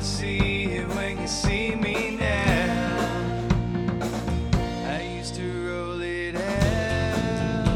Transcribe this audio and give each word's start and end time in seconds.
i 0.00 0.02
see 0.02 0.76
you 0.76 0.86
when 0.96 1.20
you 1.20 1.28
see 1.28 1.74
me 1.74 2.16
now. 2.16 3.46
I 4.86 5.02
used 5.18 5.34
to 5.34 5.42
roll 5.68 6.00
it 6.00 6.36
out. 6.36 7.68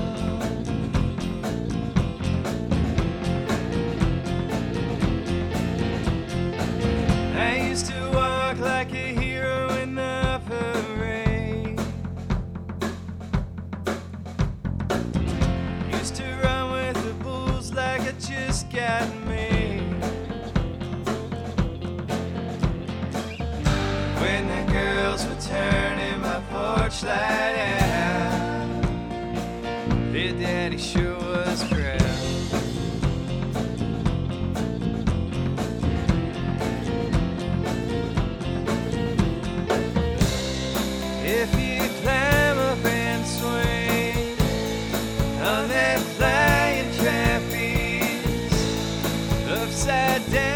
I 7.36 7.68
used 7.68 7.86
to 7.88 8.10
walk 8.14 8.58
like 8.58 8.94
a 8.94 9.12
hero 9.20 9.68
in 9.82 9.94
the 9.94 10.40
parade. 10.46 11.78
Used 15.92 16.16
to 16.16 16.24
run 16.42 16.72
with 16.72 17.04
the 17.04 17.12
bulls 17.22 17.70
like 17.74 18.00
I 18.00 18.12
just 18.12 18.70
got. 18.70 19.33
flashlight 27.04 27.56
out. 27.92 28.82
Their 30.12 30.32
daddy 30.32 30.78
sure 30.78 31.18
was 31.18 31.64
proud. 31.64 32.00
If 41.26 41.50
you 41.58 41.88
climb 42.02 42.58
up 42.58 42.84
and 42.84 43.26
swing 43.26 44.38
on 45.42 45.68
that 45.68 46.00
flying 46.16 46.90
trapeze 46.98 48.52
upside 49.50 50.30
down. 50.32 50.53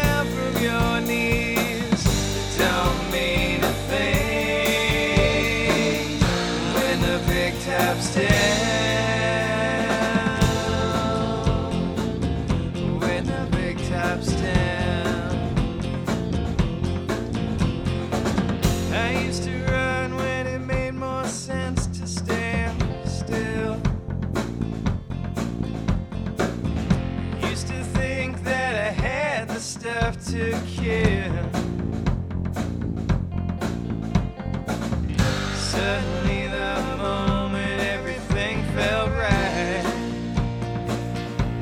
Suddenly, 35.71 36.47
the 36.47 36.95
moment 36.97 37.81
everything 37.81 38.63
felt 38.73 39.09
right, 39.11 39.83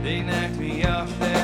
they 0.04 0.22
knocked 0.22 0.58
me 0.58 0.84
off 0.86 1.20
that. 1.20 1.37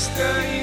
Stay. 0.00 0.59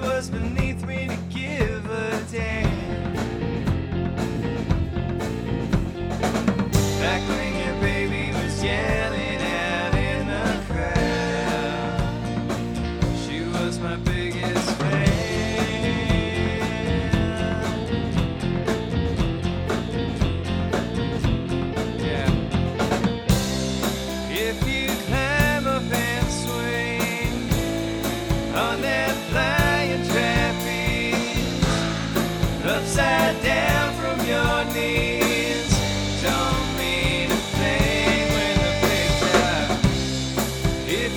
was 0.00 0.30
beneath 0.30 0.86
me 0.86 1.08
to 1.08 1.16
give 1.28 1.90
a 1.90 2.22
damn. 2.30 2.69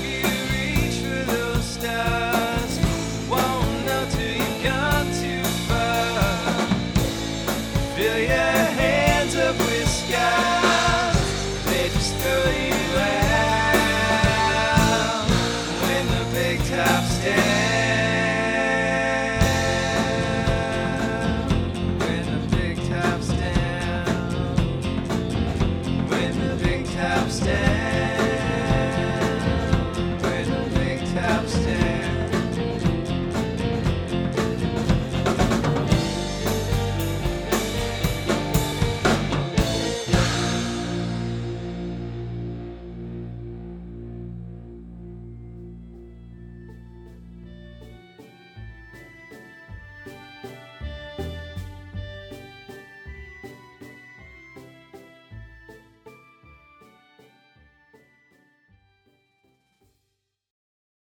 you. 0.03 0.32